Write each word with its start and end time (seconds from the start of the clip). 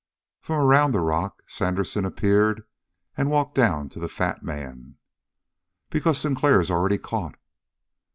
From 0.41 0.57
around 0.59 0.93
the 0.93 0.99
rock 0.99 1.43
Sandersen 1.45 2.05
appeared 2.05 2.65
and 3.15 3.29
walked 3.29 3.53
down 3.53 3.87
to 3.89 3.99
the 3.99 4.09
fat 4.09 4.41
man. 4.41 4.95
"Because 5.91 6.17
Sinclair's 6.17 6.71
already 6.71 6.97
caught." 6.97 7.35